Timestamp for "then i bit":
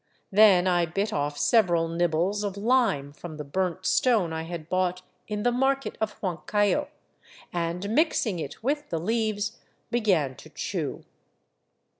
0.31-1.13